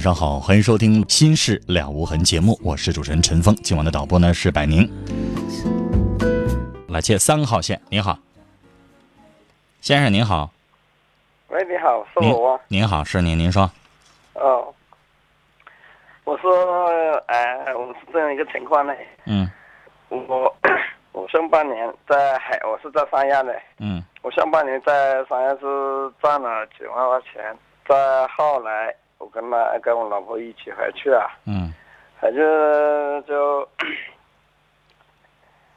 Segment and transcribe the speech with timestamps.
[0.00, 3.54] 晚上好，欢迎收听《心事了无痕》节目，我是主持人陈峰。
[3.56, 4.88] 今晚的导播呢是百宁。
[6.88, 8.18] 来接三号线，您好，
[9.82, 10.50] 先生您好，
[11.48, 12.58] 喂，你好，是您我。
[12.68, 13.70] 您好，是您，您说，
[14.32, 14.72] 哦，
[16.24, 16.50] 我说，
[17.26, 18.94] 呃，我是这样一个情况呢，
[19.26, 19.50] 嗯。
[20.08, 20.56] 我
[21.12, 24.02] 我上半年在海，我是在三亚的，嗯。
[24.22, 27.54] 我上半年在三亚是赚了几万块钱，
[27.86, 31.72] 在后来我跟他跟我老婆一起回去啊，嗯。
[32.20, 33.66] 反正就，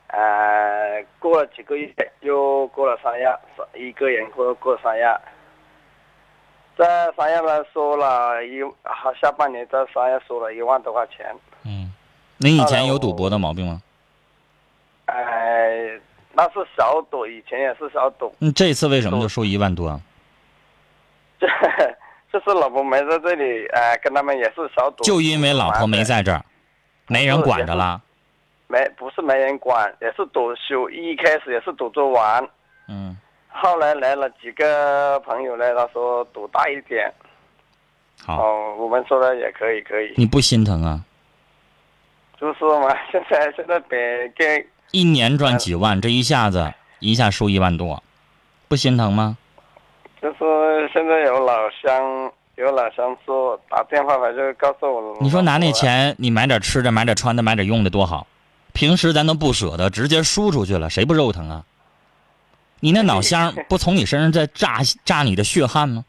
[0.07, 3.39] 呃，过了几个月，又过了三亚，
[3.73, 5.17] 一个人过过三亚，
[6.77, 11.93] 在三亚呢收了一，好下半年在三亚收了一万多块钱，嗯，
[12.35, 13.81] 您以前有赌博的毛病吗？
[15.05, 15.97] 哎、
[16.33, 19.97] 那是小赌，以前也是小赌，嗯，这次为什么就输一万多啊？
[22.33, 26.43] 这就是老婆没在这里，呃、跟他们也是小赌，就因为老婆没在这儿，
[27.07, 28.01] 没人管着了，
[28.67, 32.43] 没不是没人管，也是赌输，一开始也是赌着玩。
[32.87, 33.15] 嗯，
[33.49, 37.13] 后来来了几个朋友呢，他说赌大一点，
[38.25, 41.05] 好，哦，我们说的也可以，可以，你不心疼啊？
[42.41, 48.01] 就是嘛，现在现在别跟一年赚几万，这一下子一下输一万多，
[48.67, 49.37] 不心疼吗？
[50.23, 58.25] 就是现在有老乡有老乡说打电话来就告诉我，你说拿那，钱，你买点吃的，买点穿的，买点用的多好。
[58.71, 61.65] 平时咱都不舍得，直接输出去了，谁不肉疼啊？
[62.79, 66.05] 你那老乡不从你身上再榨榨你的血汗吗？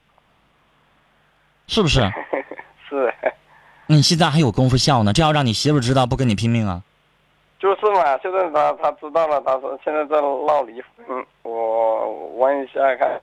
[1.67, 2.01] 是不是？
[2.89, 3.13] 是，
[3.89, 5.13] 你现在还有功夫笑呢？
[5.13, 6.81] 这要让你媳妇知道，不跟你拼命啊？
[7.59, 13.21] 就是嘛，现在他他知道了，他说现在在闹离婚，我问一下看，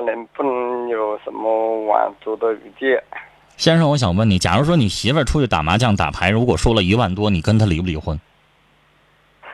[0.00, 2.98] 他能不能有什么挽救的余地？
[3.58, 8.18] 先生，我想问你，假如说你媳妇儿出去打麻将、打牌，如果输了一万多，你跟她离不离婚？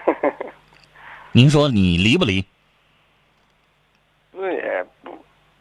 [1.33, 2.45] 您说你离不离？
[4.33, 5.11] 这也不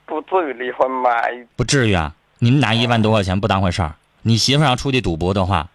[0.06, 1.10] 不至于离婚吧，
[1.56, 2.14] 不至于啊！
[2.38, 5.70] 你们拿一万多块钱不当回事儿，你媳妇儿要出去赌博的话，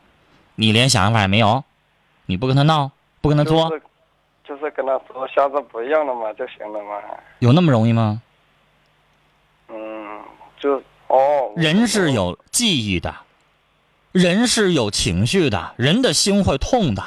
[0.55, 1.65] 你连想法也没有，
[2.27, 3.83] 你不跟她闹，不跟她作，就是
[4.45, 7.01] 就是跟他说下次不要了嘛就行了嘛。
[7.41, 8.23] 有那么容易吗？
[10.61, 13.15] 嗯，就哦，人是有记忆的，
[14.13, 17.05] 人是有情绪的，人的心会痛的。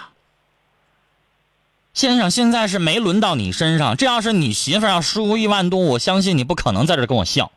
[1.94, 7.52] 先生，现在是没轮到你身上，这要是你媳妇儿要输一万多，我相信你不可能在这跟我笑。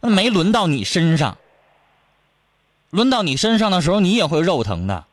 [0.00, 1.38] 那没轮到你身上，
[2.90, 5.06] 轮到你身上的时候，你也会肉疼的。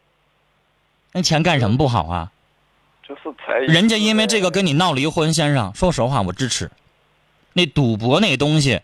[1.13, 2.31] 那钱干什么不好啊？
[3.07, 6.69] 就是才人家因为这个跟你闹离婚，先生，说实话，我支持。
[7.57, 8.81] 那赌博那东西，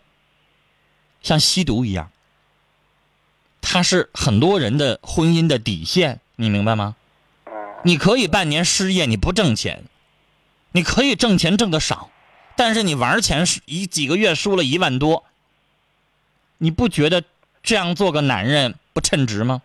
[1.20, 2.10] 像吸毒一样，
[3.60, 6.96] 它是很多人的婚姻的底线，你明白吗？
[7.84, 9.84] 你可以半年失业，你不挣钱，
[10.70, 12.08] 你可以挣钱挣的少，
[12.56, 15.26] 但是你玩钱一几个月输了一万多，
[16.56, 17.24] 你不觉得
[17.62, 19.60] 这样做个男人不称职吗？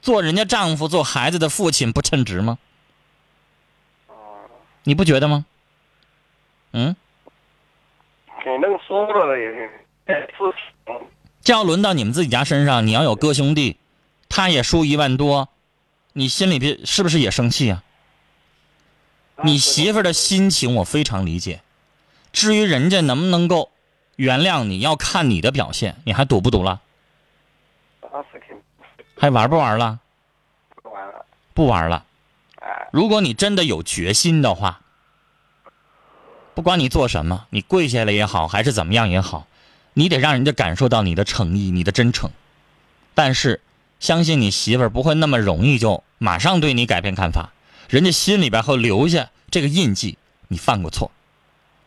[0.00, 2.58] 做人家丈夫、做孩子的父亲不称职吗？
[4.84, 5.44] 你不觉得吗？
[6.70, 6.94] 嗯，
[8.46, 9.70] 你能说了也是
[11.42, 13.78] 这要轮到你们自己家身上，你要有哥兄弟，
[14.28, 15.48] 他也输一万多，
[16.12, 17.82] 你心里边是不是也生气啊？
[19.44, 21.60] 你媳妇儿的心情我非常理解，
[22.32, 23.70] 至于人家能不能够
[24.16, 25.96] 原谅你，要看你的表现。
[26.04, 26.80] 你还赌不赌了？
[29.16, 29.98] 还玩不玩了
[30.82, 31.26] 不玩了？
[31.54, 32.04] 不玩了。
[32.60, 34.80] 啊如果你真的有决心的话，
[36.58, 39.46] 不管你做什么，你跪下来也好，还是怎么样也好，
[39.94, 42.32] 你得让人家感受到你的诚意、你的真诚。
[43.14, 43.60] 但是，
[44.00, 47.52] 相信你媳妇儿不会那么容易就马上对你改变看法，
[47.88, 50.18] 人家心里边会留下这个印记。
[50.48, 51.12] 你犯过错，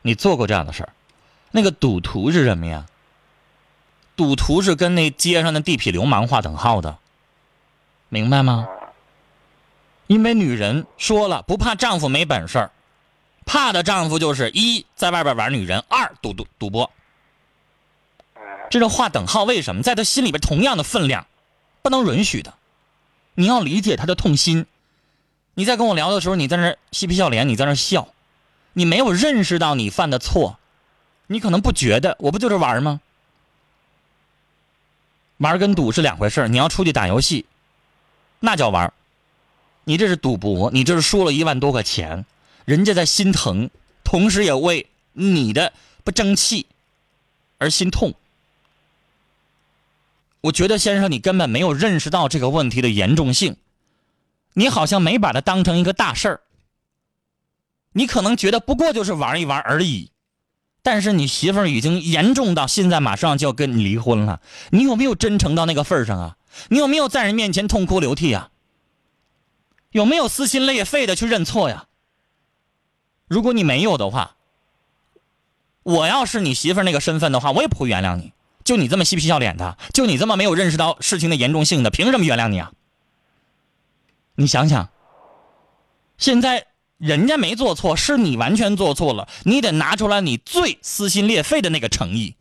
[0.03, 0.93] 你做过这样的事儿。
[1.51, 2.85] 那个赌徒是什么呀？
[4.15, 6.97] 赌徒是跟那街上的地痞流氓划等号的，
[8.07, 8.69] 明白吗？
[10.07, 12.71] 因为女人说了，不怕丈夫没本事儿，
[13.51, 16.89] 怕的丈夫就是一在外边玩女人，二赌赌赌博。
[18.69, 19.81] 这是划等号，为什么？
[19.81, 21.27] 在他心里边同样的分量，
[21.81, 22.53] 不能允许的。
[23.33, 24.67] 你要理解他的痛心。
[25.53, 28.07] 你在跟我聊的时候，你在那嬉皮笑脸，你在那笑，
[28.71, 30.57] 你没有认识到你犯的错，
[31.27, 33.01] 你可能不觉得，我不就是玩吗？
[35.39, 37.45] 玩跟赌是两回事你要出去打游戏，
[38.39, 38.93] 那叫玩
[39.83, 42.25] 你这是赌博，你这是输了一万多块钱，
[42.65, 43.69] 人家在心疼，
[44.03, 45.73] 同时也为你的
[46.03, 46.67] 不争气
[47.57, 48.13] 而心痛。
[50.41, 53.57] 我觉得先生，你根本没有认识到这个问题的严重性，
[54.53, 56.41] 你好像没把它当成一个大事儿。
[57.93, 60.11] 你可能觉得不过就是玩一玩而已，
[60.81, 64.41] 但是你媳妇儿已经严重到现在马上就要跟你离婚了，
[64.71, 66.37] 你有没有真诚到那个份上啊？
[66.69, 68.49] 你有没有在人面前痛哭流涕啊？
[69.91, 71.85] 有没有撕心裂肺的去认错呀？
[73.31, 74.35] 如果你没有的话，
[75.83, 78.33] 我要是你媳妇儿那个身份的话，我也不会原谅你。
[78.65, 82.73] 就你这么嬉皮笑脸的，就你这么没有认识到事情的严重性的，凭什么原谅你啊？
[84.35, 84.89] 你想想，
[86.17, 86.67] 现在
[86.97, 92.35] 人家没做错，是你完全做错了，你得拿出来你最撕心裂肺的那个诚意，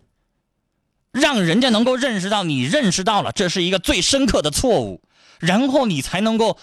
[1.13, 5.01] 让人家能够认识到你认识到了这是一个最深刻的错误，
[5.39, 6.59] 然后你才能够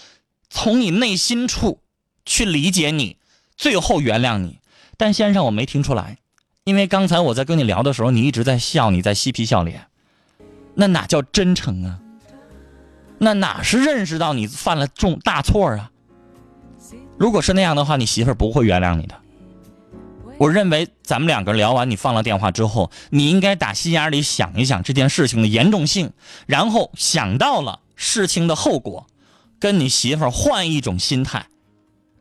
[0.49, 1.79] 从你内心处
[2.25, 3.15] 去理解你，
[3.57, 4.59] 最后原谅你。
[4.95, 6.19] 但先生，我没听出来。
[6.63, 9.87] 因为刚才我在跟你聊的时候，你一直在笑，你在嬉皮笑脸，
[10.75, 11.99] 那哪叫真诚啊？
[13.19, 15.91] 那哪是认识到你犯了重大错啊？
[17.17, 19.15] 如果是那样的话，你媳妇儿不会原谅你的。
[20.37, 26.11] 我认为咱们两个聊完，你放了电话之后，你应该打心眼里想一想这件事情的严重性，
[26.45, 29.07] 然后想到了事情的后果，
[29.57, 31.47] 跟你媳妇儿换一种心态。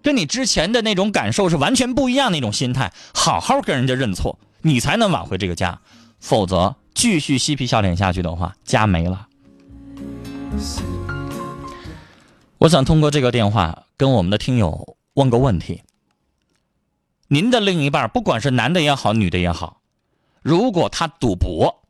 [0.06, 5.81] 跟你之前的那种感受是完全不一样的一种心态，好好跟人家认错，你才能挽回这个家，
[6.20, 9.26] 否则继续嬉皮笑脸下去的话，家没了。
[12.58, 15.82] 我想通过这个电话跟我们的听友问个问题：
[17.26, 19.81] 您的另一半，不管是男的也好，女的也好，
[20.41, 21.82] 如果他赌博，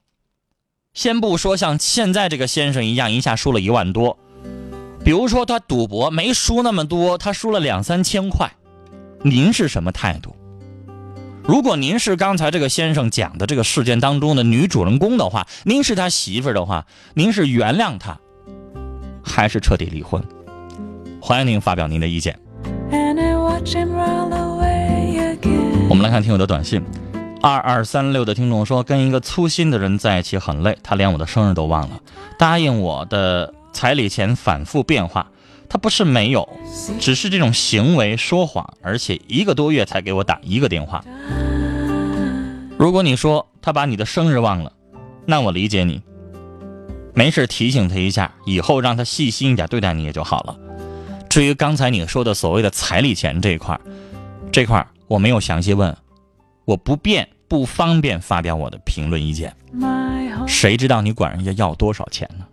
[0.94, 4.18] 先不说像现在这个先生一样一下输了一万多。
[5.06, 8.50] 比如说他赌博没输那么多，他输了两三千块，
[9.22, 10.34] 您是什么态度？
[11.44, 18.18] 如果您是刚才这个先生讲的这个事件当中的女主人公的话，您是他媳妇儿的话，您是原谅他，
[19.22, 20.20] 还是彻底离婚？
[21.20, 22.36] 欢迎您发表您的意见。
[25.88, 26.84] 我们来看听友的短信，
[27.40, 32.00] 二二三六的听众说，跟一个粗心的人在一起很累，他连我的生日都忘了，
[32.36, 33.54] 答应我的。
[33.76, 35.30] 彩礼钱反复变化，
[35.68, 36.48] 他不是没有，
[36.98, 41.04] 只是这种行为说谎，而且一个多月才给我打一个电话。
[42.78, 44.72] 如果你说他把你的生日忘了，
[45.26, 46.00] 那我理解你，
[47.12, 50.56] 没事提醒他一下，以后让他细心一点对待你也就好了。
[51.28, 53.78] 至于刚才你说的所谓的彩礼钱这一块，
[54.50, 55.94] 这块我没有详细问，
[56.64, 59.54] 我不便不方便发表我的评论意见。
[60.46, 62.45] 谁知道你管人家要多少钱呢？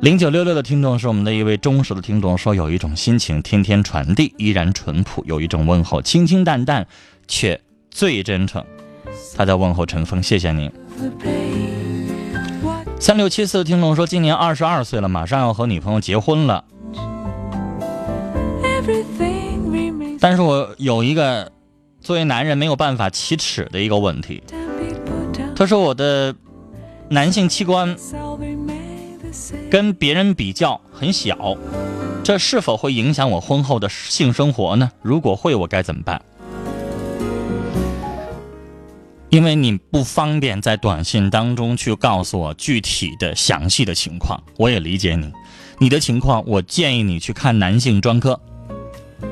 [0.00, 6.86] 零九六六的听众是我们的一位忠实的听众，说有一种心情天天传递，依然淳朴；有一种问候清清淡淡，
[7.26, 8.64] 却最真诚。
[9.36, 10.70] 他在问候陈峰，谢谢您。
[13.00, 16.64] 三六七四的听众说，今年二十二岁了，马上要和女朋友结婚了，
[20.20, 21.50] 但是我有一个
[22.00, 24.42] 作为男人没有办法启齿的一个问题。
[25.56, 26.36] 他说：“我的
[27.08, 27.96] 男性器官
[29.70, 31.56] 跟别人比较很小，
[32.22, 34.92] 这是否会影响我婚后的性生活呢？
[35.00, 36.20] 如果会，我该怎么办？”
[39.30, 45.32] 因为你不方便在短信当中去告诉我具体的详细的情况，我也理解你。
[45.78, 48.38] 你的情况，我建议你去看男性专科，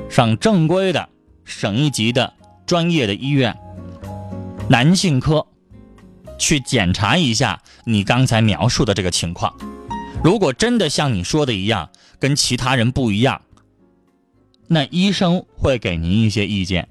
[0.09, 1.11] 上正规的
[1.45, 2.33] 省一级的
[2.65, 3.55] 专业的医院，
[4.69, 5.47] 男性科。
[6.39, 9.55] 去检查一下你刚才描述的这个情况。
[10.23, 13.43] 如果真的像你说的一样，跟其他人不一样，
[14.69, 16.89] 那医生会给您一些意见。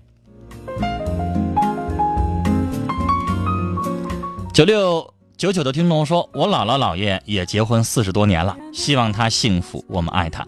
[4.54, 10.46] 九六九九的听众说：“我姥姥姥爷也结婚四十多年了，希望他幸福，我们爱他。”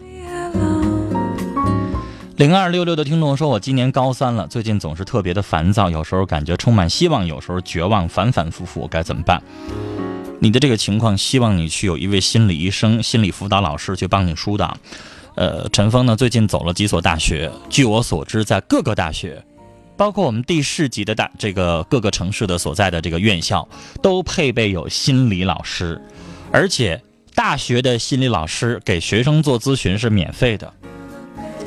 [2.36, 9.42] 零二六六的听众说：“我今年高三了，最近总是特别的烦躁，有时候感觉充满希望，有时候绝望，反反复复，我该怎么办？”
[10.38, 14.76] 你的这个情况，希望你去有一位心理医生、心理辅导老师去帮你疏导。
[15.34, 19.42] 呃，陈峰呢，最近走了几所大学，据我所知，在各个大学。
[19.96, 23.66] 包括我们地市级的大这个各个城市的所在的这个院校，
[24.02, 25.98] 都配备有心理老师，
[26.52, 27.00] 而且
[27.34, 30.70] 大学的心理老师给学生做咨询是免费的。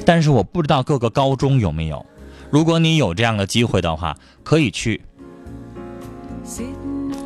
[0.10, 2.04] 但是我不知道各个高中有没有，
[2.50, 5.04] 如果你有这样的机会的话，可以去。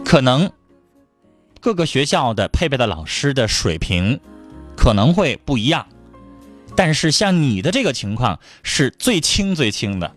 [0.04, 0.52] 可能
[1.62, 4.20] 各个学校的配备的老师的水平
[4.76, 5.88] 可能会不一样，
[6.76, 10.14] 但是像你的这个情况是最轻最轻的。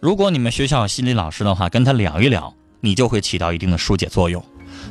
[0.00, 4.42] 如果你们学校有心理老师的话，跟他聊一聊，你就会起到一定的疏解作用。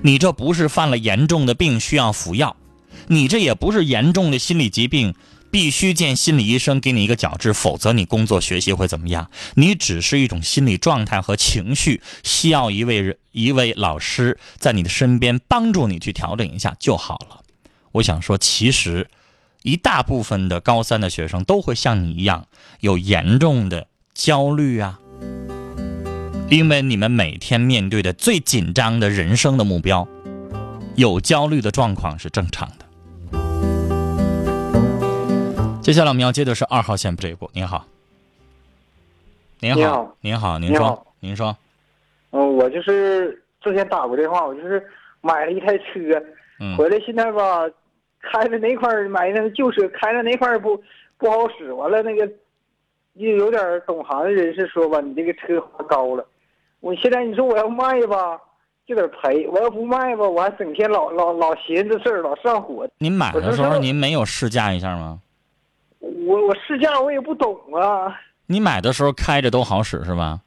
[0.03, 2.55] 你这不是犯了严重的病需要服药，
[3.07, 5.15] 你这也不是严重的心理疾病
[5.51, 9.29] 必须见心理医生给你一个矫治，否则你工作学习会怎么样？
[9.55, 17.41] 你只是一种心理状态和情绪，需要一位一位老师在你的身边帮助你去调整一下就好了。
[17.93, 19.09] 我想说，其实
[19.63, 22.47] 一大部分的高三的学生都会像你一样
[22.79, 23.87] 有严重的。
[24.11, 24.99] 焦虑啊，
[26.49, 30.05] 因为你们每天面对的最紧张的人生的目标，
[30.95, 32.78] 有焦虑的状况是正常的。
[35.89, 37.49] 接下来我们要接的是二号线这一步。
[37.51, 37.83] 您好，
[39.59, 41.57] 您好，您好，您说，您说。
[42.29, 44.85] 嗯，我就是之前打过电话，我就是
[45.21, 46.23] 买了一台车，
[46.77, 47.67] 回来现在吧，
[48.21, 50.79] 开的那块买那个旧车，开的那块不
[51.17, 52.31] 不好使，完了那个。
[53.15, 56.23] 又有点懂行的人士说吧，你这个车花高了。
[56.81, 58.39] 我现在你说我要卖吧，
[58.85, 62.87] 就得赔；我要不卖吧，我还整天老老老寻思事儿，老上火。
[62.99, 65.19] 您买的时候您没有试驾一下吗？
[65.99, 68.13] 我我试驾我也不懂啊。
[68.47, 70.39] 你买的时候开着都好使是吧？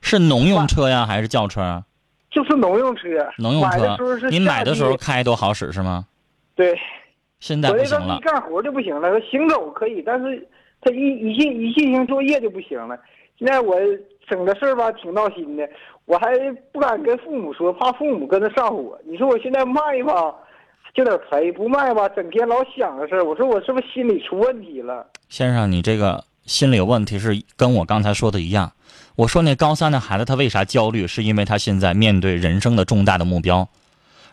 [0.00, 1.82] 是农用车呀还是轿车？
[2.30, 3.08] 就是农用车。
[3.38, 3.96] 农用车。
[4.30, 6.06] 你买的时候开都好使是吗？
[6.54, 6.78] 对。
[7.40, 8.18] 现在不行了。
[8.20, 10.48] 干活就不行了，行走可以，但是。
[10.84, 12.98] 他一一进一进行作业就不行了，
[13.38, 13.76] 现在我
[14.28, 15.62] 整的事儿吧挺闹心的，
[16.06, 16.32] 我还
[16.72, 18.98] 不敢跟父母说，怕父母跟着上火。
[19.04, 20.34] 你说我现在卖吧，
[20.94, 23.24] 就得赔；不卖吧，整天老想着事儿。
[23.24, 25.06] 我说我是不是心里出问题了？
[25.28, 28.72] 先生，你这个心理有问题是跟我刚才说的一样。
[29.16, 31.06] 我说那高三的孩子他为啥焦虑？
[31.06, 33.68] 是因为他现在面对人生的重大的目标，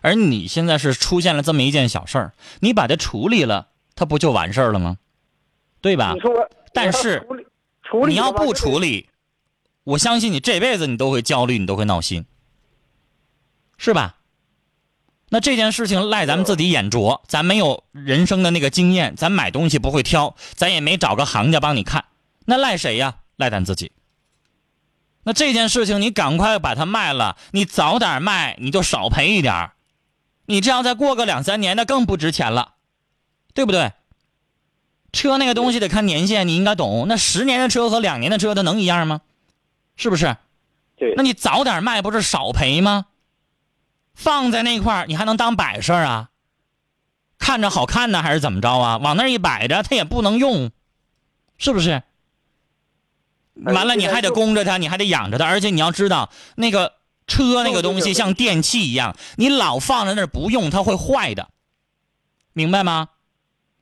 [0.02, 4.98] 而你现在是出现了这么一件小事儿，你把它处理了，他不就完事儿了吗？
[5.82, 6.12] 对吧？
[6.14, 7.26] 你说，但是
[8.08, 9.08] 你要不处理，
[9.86, 12.26] 我相信你这辈子你都会焦虑，你都会闹心，
[13.78, 14.18] 是吧？
[15.30, 22.06] 那这件事情赖咱们自己眼拙，咱没有人生的那个经验，咱买东西不会挑，咱也没找个行家帮你看，
[22.46, 23.16] 那赖谁呀？
[23.38, 23.92] 赖咱自己。
[25.24, 29.72] 那这件事情你赶快把它卖了，你早点卖，你就少赔一点
[30.48, 32.74] 你这样再过个两三年，那更不值钱了，
[33.54, 33.92] 对不对？
[35.12, 37.06] 车那个东西得看年限，你应该懂。
[37.08, 39.22] 那十年的车和两年的车，它能一样吗？
[39.96, 40.38] 是不是？
[40.98, 41.14] 对。
[41.16, 43.06] 那你早点卖，不是少赔吗？
[44.20, 46.30] 放在那块儿，你还能当摆设啊？
[47.38, 48.98] 看着好看呢，还是怎么着啊？
[48.98, 50.72] 往那一摆着，它也不能用，
[51.58, 52.04] 是不是？
[53.64, 56.96] 完了，你还得供着它，你还得养着它，而且你要知道，那个
[57.28, 61.48] 车那个东西像电器一样，你老放在那儿不用，它会坏的，
[62.52, 63.08] 明白吗？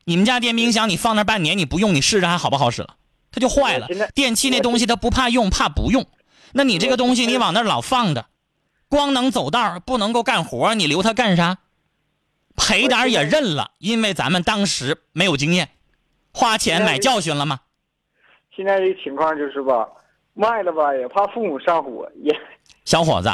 [0.05, 2.95] 你们家电冰箱，你放那半年你不用，你试试还好不好使了？
[3.31, 3.87] 它就坏了。
[4.13, 6.05] 电器那东西它不怕用，怕不用。
[6.53, 8.27] 那你这个东西你往那老放着，
[8.89, 11.57] 光能走道不能够干活，你留他干啥？
[12.55, 15.69] 赔点也认了，因为咱们当时没有经验，
[16.33, 17.59] 花钱买教训了吗？
[18.55, 19.87] 现在这情况就是吧，
[20.33, 22.35] 卖了吧也怕父母上火，也。
[22.85, 23.29] 小伙子，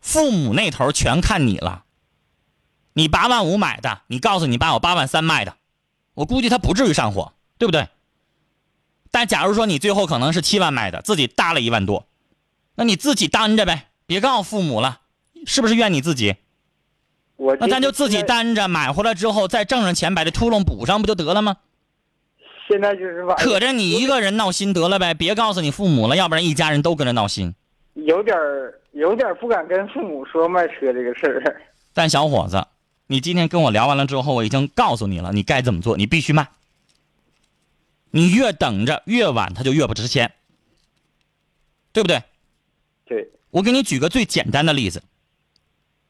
[0.00, 1.84] 父母那头全看你了。
[2.94, 5.56] 你八万五买的，你告诉你爸我八万三卖的，
[6.14, 7.88] 我估计他不至于上火，对不对？
[9.10, 12.06] 但假如说你最后可能是七万买的，自己搭了一万多，
[12.74, 15.02] 那你自己担着呗，别告诉父母了，
[15.44, 16.36] 是不是怨你自己？
[17.36, 21.58] 我那咱就自己担着，买回来之后再挣上钱，把这窟窿补上不就得了吗？
[22.66, 27.54] 现在就是可着你一个人闹心得了呗，别告诉你父母了，要不然一家人都跟着闹心。
[27.92, 31.60] 有点儿有点儿不敢跟父母说卖车这个事儿。
[31.92, 32.66] 但小伙子，
[33.08, 36.48] 你今天跟我聊完了之后，我已经告诉你了，你该怎么做，你必须卖。
[38.10, 40.32] 你越等着越晚，它就越不值钱，
[41.92, 42.22] 对不对？
[43.04, 45.02] 对，我给你举个最简单的例子，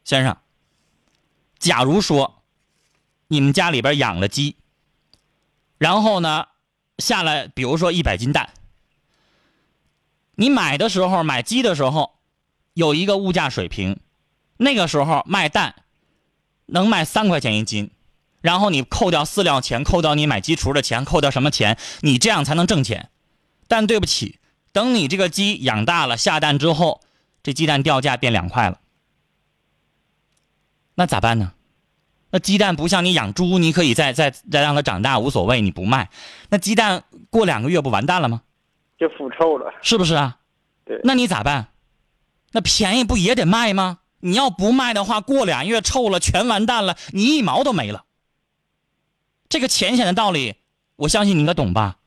[0.03, 0.37] 先生。
[1.57, 2.43] 假如说
[3.27, 4.55] 你们家里边养了鸡，
[5.77, 6.47] 然后呢
[6.97, 8.49] 下来，比如说一百斤蛋，
[10.35, 12.19] 你买的时候买鸡的时候
[12.73, 13.99] 有一个物价水平，
[14.57, 15.75] 那个时候卖蛋
[16.65, 17.91] 能卖三块钱一斤，
[18.41, 23.09] 然后你扣掉饲料钱，扣掉你买鸡雏的钱，扣掉什么钱，你这样才能挣钱。
[23.67, 24.39] 但对不起，
[24.71, 27.01] 等你这个鸡养大了下蛋之后，
[27.43, 28.79] 这鸡蛋掉价变两块了。
[30.95, 31.53] 那咋办呢？
[32.31, 36.09] 那鸡蛋不像你养猪，你可以再再再让它长大无所谓，你不卖。
[36.49, 38.43] 那鸡蛋过两个月不完蛋了吗？
[38.99, 40.37] 就腐臭了，是不是啊？
[40.85, 40.99] 对。
[41.03, 41.69] 那你咋办？
[42.51, 43.99] 那便宜不也得卖吗？
[44.19, 48.03] 你要不卖的话，过俩月臭了，全完蛋了，你一毛都没了。
[49.47, 50.55] 这个浅显的道理，
[50.97, 51.97] 我相信你应该懂吧？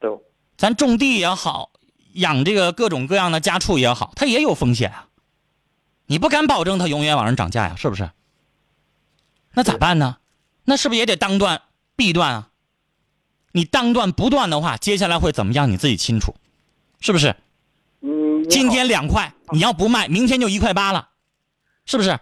[0.00, 0.22] 懂。
[0.56, 1.72] 咱种地也好，
[2.14, 5.08] 养这个各种各样的家畜也好，它也有风险啊。
[6.06, 8.10] 你不敢保证它永远往上涨价呀，是不是？
[9.54, 10.16] 那咋办呢？
[10.64, 11.62] 那是不是也得当断
[11.94, 12.50] 必断啊？
[13.52, 15.70] 你当断不断的话，接下来会怎么样？
[15.70, 16.34] 你自己清楚，
[17.00, 17.36] 是不是？
[18.00, 18.48] 嗯。
[18.48, 21.08] 今天两块，你要不卖，明天就一块八了，
[21.86, 22.18] 是不是？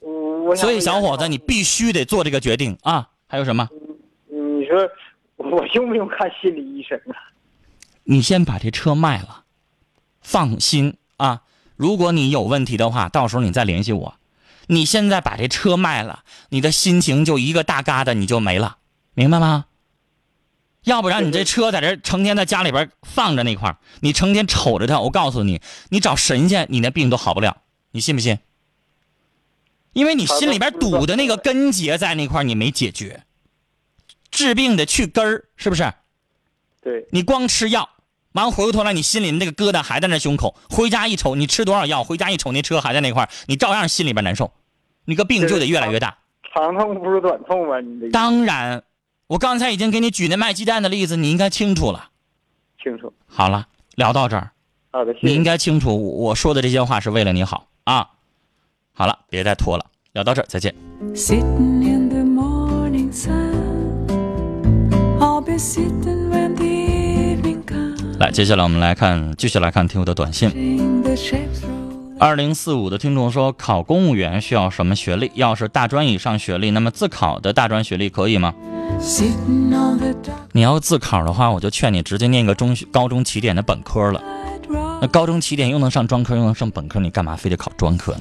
[0.00, 3.10] 我所以小伙子，你必须得做这个决定啊！
[3.28, 3.68] 还有什么？
[4.28, 4.88] 你说
[5.36, 7.14] 我用不用看心理医生啊？
[8.04, 9.44] 你先把这车卖了，
[10.20, 11.42] 放心啊。
[11.76, 14.14] 如果你有问题的话，到时候你再联系我。
[14.66, 18.78] 你现在把这车卖了，你的心情就一个大疙瘩，你就没了，
[19.14, 19.66] 明白吗？
[20.84, 25.60] 要不然你这车在这成天在家里边放着那块你成天瞅着它，我告诉你，
[25.90, 28.38] 你找神仙，你那病都好不了，你信不信？
[29.92, 33.24] 因为你心里边堵的那个根结在那块你没解决。
[34.30, 35.92] 治病得去根儿，是不是？
[36.82, 37.06] 对。
[37.10, 37.88] 你光吃药。
[38.32, 40.54] 完回过头来，你心里那个疙瘩还在那胸口。
[40.68, 42.04] 回家一瞅，你吃多少药？
[42.04, 44.52] 回家一瞅，那车还在那块儿你照样心里边难受。
[45.04, 46.16] 你个病就得越来越大。
[46.54, 47.80] 长痛不如短痛吧？
[47.80, 48.84] 你当然，
[49.26, 52.10] 我刚才已经给你举那卖鸡蛋的例子，你应该清楚了。
[52.80, 53.12] 清楚。
[53.26, 53.66] 好了，
[53.96, 54.52] 聊到这儿。
[54.92, 58.10] 好的，你应该清楚，我说的这些话是为了你好啊。
[58.92, 60.72] 好了，别再拖了，聊到这儿，再见。
[68.20, 70.50] 来，接下来我们来看，继续来看听友的短信。
[72.18, 75.30] 二零四五的听众说，考公务员需要什么学历？
[75.34, 78.54] 要是大专以上学历，那么自考的大专学历可以吗？
[80.52, 84.22] 你要自考的话，我就劝你直接念个中学、高中起点的本科了。
[85.00, 88.20] 那高中起点又能上专科，又能上本科，你干嘛非得考专科呢？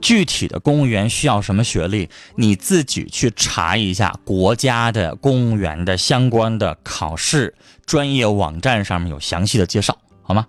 [0.00, 10.46] 具体的公务员需要什么学历，你自己去查一下国家的公务员的相关的考试专业网站上面有详细的介绍，好吗？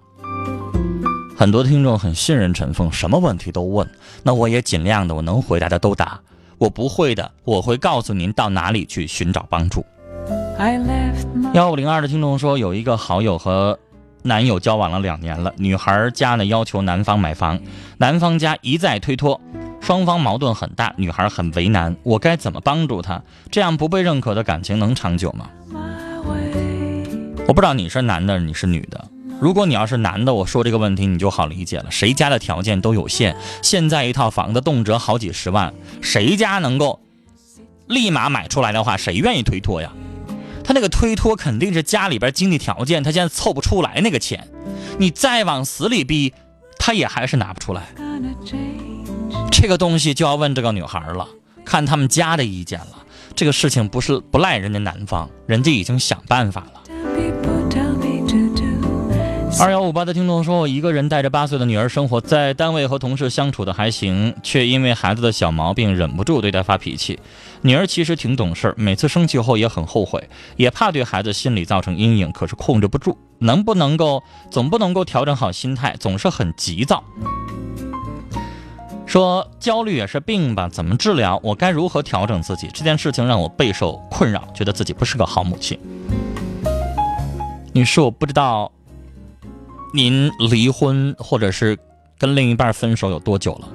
[1.37, 3.89] 很多听众很信任陈峰，什么问题都问，
[4.23, 6.19] 那我也尽量的，我能回答的都答，
[6.57, 9.85] 我不会的，我会告诉您到哪里去寻找帮助。
[11.53, 13.77] 幺五零二的听众说，有一个好友和。
[14.23, 17.59] 男友交往了两年了，女孩家呢要求男方买房，
[17.97, 19.41] 男方家一再推脱，
[19.79, 23.21] 双方矛盾很大，女孩很为难，我该怎么帮助她？
[23.49, 25.49] 这样不被认可的感情能长久吗？
[27.47, 29.07] 我不知道你是男的，你是女的。
[29.41, 36.99] 如果你要是男的，我说这个问题你就好理解了，谁家的条件都有限，现在一套房子动辄好几十万，谁家能够
[37.87, 39.91] 立马买出来的话，谁愿意推脱呀？
[40.71, 44.47] 他那个推脱肯定是家里边经济条件，他现在凑不出来那个钱，
[44.99, 46.33] 你再往死里逼，
[46.79, 47.93] 他也还是拿不出来。
[49.51, 51.27] 这个东西就要问这个女孩了，
[51.65, 53.03] 看他们家的意见了。
[53.35, 56.80] 这个事情不是不赖人家男方，人家已经想办法了。
[59.59, 67.19] 二幺五八的听众说：“我一个人带着八岁的女儿生活在单位，和同事相处的还行，却因为孩子的小毛病忍不住对她发脾气。
[67.61, 73.15] 女儿其实挺懂事，每次生气后也很后悔，也怕对孩子心理造成阴影，可是控制不住。
[73.39, 77.03] 能不能够总不能够调整好心态，总是很急躁。
[79.05, 80.69] 说焦虑也是病吧？
[80.69, 81.39] 怎么治疗？
[81.43, 82.67] 我该如何调整自己？
[82.73, 85.77] 这件事情让我备受困扰，觉得自己不是个好母亲。
[87.73, 88.71] 女士，我不知道。”
[89.93, 91.77] 您离婚或者是
[92.17, 93.67] 跟另一半分手有多久了？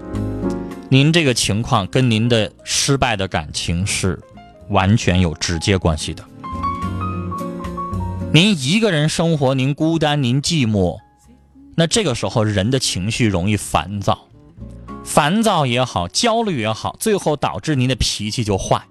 [0.88, 4.18] 您这个情况跟您的失败的感情是
[4.70, 6.24] 完全有直接关系的。
[8.32, 10.98] 您一个人生活，您孤单，您寂寞，
[11.74, 14.26] 那这个时候人的情绪容易烦躁，
[15.04, 18.82] 烦躁也好，焦虑也好，最后导致您的脾气就坏。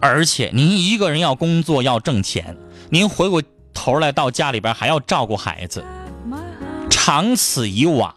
[0.00, 2.56] 而且您一个人要工作要挣钱，
[2.88, 3.42] 您回过
[3.74, 5.84] 头来到家里边还要照顾孩子，
[7.06, 8.14] 长此以往，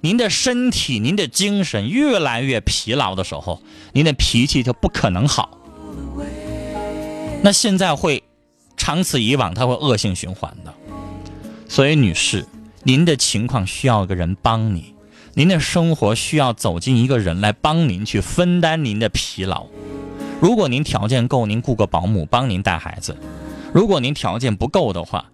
[0.00, 3.60] 您的身体、您的精神越来越疲劳的时候，
[3.92, 5.58] 您的脾气就不可能好。
[7.42, 8.24] 那现在会
[8.74, 10.72] 长此以往，它会恶性循环的。
[11.68, 12.46] 所以，女士，
[12.84, 14.94] 您的情况需要个人帮你，
[15.34, 19.66] 您的生活需要走进一个人来帮您去分担您的疲劳。
[20.40, 23.12] 如果您条件够，您雇个保姆帮您带孩子；
[23.74, 25.26] 如果您条件不够的话，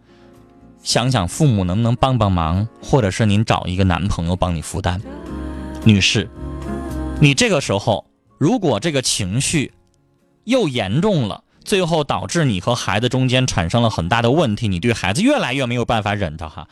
[0.82, 5.00] 想想父母能不能帮帮忙，或者是您找一个男朋友帮你负担。
[5.84, 6.28] 女士，
[7.20, 8.06] 你这个时候
[8.38, 9.72] 如果这个情绪
[10.44, 16.68] 又严重了，最后导致你和孩子中间产生了很大的问题，你对孩子越来越没有办法忍的哈。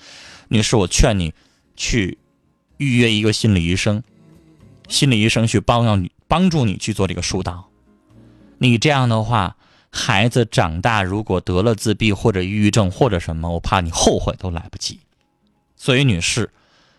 [0.48, 1.34] 女士，我劝你
[1.76, 2.18] 去
[2.78, 4.02] 预约一个心理医生，
[4.88, 7.68] 心理医生去帮让你帮助你去做这个疏导。
[8.56, 9.56] 你这样的话，
[9.90, 15.00] 孩子长大如果得了自闭或者抑郁症或者什么，我怕你后悔都来不及。
[15.76, 16.50] 所以，女士，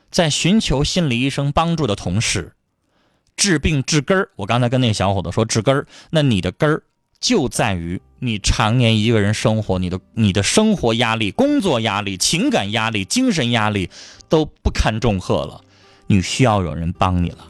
[0.10, 2.54] 在寻求心理医生帮助的同时，
[3.36, 4.30] 治病治根儿。
[4.38, 6.84] 我刚才跟那小伙子说治根儿，那你的根儿
[7.20, 13.90] 就在于你常年一个人生活，你的你的生活压力、工作压力、情感压力、精神压力
[14.30, 15.62] 都不堪重荷了，
[16.08, 17.50] 你需要有人帮你了。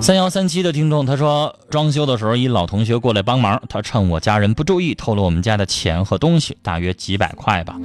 [0.00, 7.76] 三幺三七的听众他说，装修的时候一老同学过来帮忙，他趁我家人不注意偷了我们家的钱和东西，大约几百块吧。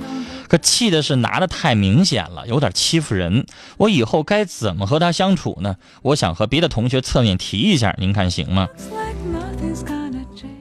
[0.48, 3.46] 可气的是拿的太明显了，有点欺负人。
[3.78, 5.76] 我以后该怎么和他相处呢？
[6.02, 8.70] 我想和别的同学侧面提一下，您看行吗？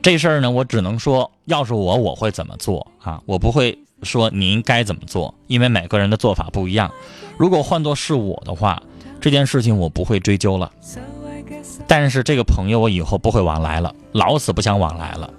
[0.02, 3.20] 这事儿呢，我只能说，要是我，我会怎么做啊？
[3.26, 6.90] 我不会说您该怎么做，因为每个人的做法不一样。
[7.36, 8.82] 如果换做是我的话，
[9.20, 10.72] 这件事情我不会追究了。
[11.86, 15.30] 但是这个朋友我以后不会往来了，老死不相往来了。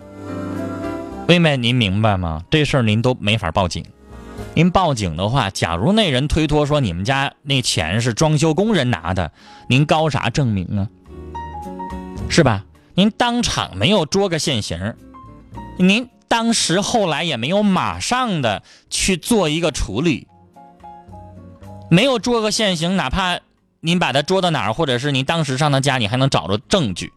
[1.27, 2.43] 妹妹，您明白吗？
[2.51, 3.83] 这事儿您都没法报警。
[4.55, 9.31] 您报警的话，假如那人推脱说你们家那钱是装修工人拿的，
[9.67, 10.89] 您高啥证明啊？
[12.29, 12.65] 是吧？
[12.93, 14.95] 您当场没有捉个现行，
[15.77, 20.27] 您当时后来也没有马上的去做一个处理，
[21.89, 23.39] 没有捉个现行，哪怕。
[23.85, 27.11] 您把他捉到哪儿，或者是您当时上他家，你还能找着证据。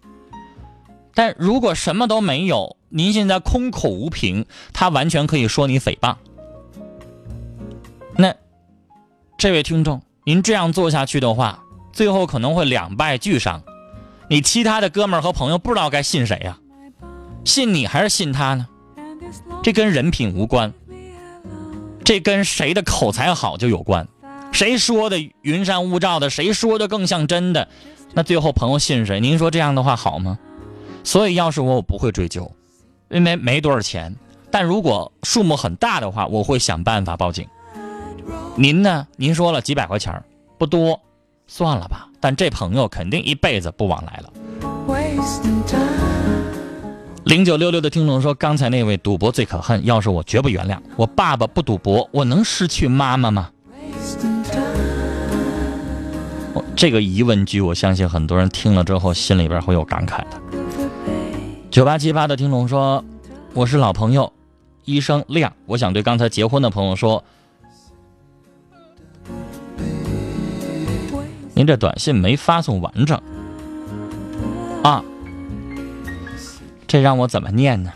[1.15, 6.17] 但如果什么都没有，您现在空口无凭，他完全可以说你诽谤。
[8.17, 8.35] 那
[9.39, 13.63] 这位听众，您这样做下去的话，最后可能会两败俱伤。
[14.29, 16.59] 你其他的哥们儿和朋友不知道该信谁呀？
[17.45, 18.67] 信你还是信他呢？
[19.63, 20.75] 这跟人品无关，
[22.05, 24.09] 这跟谁的口才好就有关。
[24.57, 26.31] 谁说的云山雾罩的？
[26.31, 27.69] 谁说的更像真的？
[28.15, 29.21] 那最后朋友信谁？
[29.21, 30.39] 您说这样的话好吗？
[31.05, 32.51] 所以要是我，我不会追究，
[33.11, 34.17] 因为没多少钱。
[34.51, 37.47] 但如果数目很大的话，我会想办法报警。
[38.57, 39.07] 您呢？
[39.17, 40.25] 您说了几百块钱
[40.57, 40.99] 不多，
[41.47, 42.09] 算了吧。
[42.19, 44.33] 但这朋友肯定一辈子不往来了。
[47.25, 50.79] 零九六六的听众说：“刚才那位赌博最可恨，要是我绝不原谅。
[50.97, 53.51] 我爸爸不赌博，我能失去妈妈吗？”
[56.77, 60.41] 这个疑问句，我相信很多人听了之后心里边会有感慨的。
[61.71, 63.03] 九八七八的听众说
[63.55, 64.31] ：“我是老朋友，
[64.85, 67.25] 医生亮，我想对刚才结婚的朋友说，
[71.55, 73.19] 您这短信没发送完整
[74.83, 75.03] 啊，
[76.87, 77.91] 这让我怎么念呢？”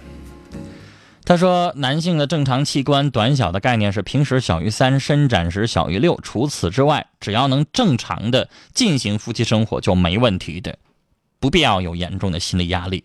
[1.30, 6.18] 他说：“男性的正常器官短小的概念是平时小于三，伸展时小于六。
[6.24, 10.76] 除此之外，只要能正常的进行夫妻生活就没问题的，
[11.38, 13.04] 不必要有严重的心理压力。”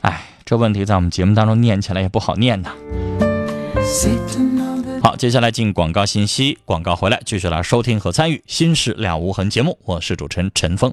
[0.00, 2.72] 哎，这问题在我们节目当中念起来也不好念呐。
[5.02, 10.88] 好，接下来进广告信息，广告回来继续来收听和参与《心事了无痕》节目，我是主持人陈峰。